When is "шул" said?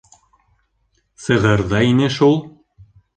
2.17-2.33